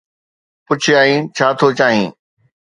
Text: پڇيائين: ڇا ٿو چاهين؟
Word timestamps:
پڇيائين: 0.65 1.21
ڇا 1.35 1.47
ٿو 1.59 1.67
چاهين؟ 1.79 2.09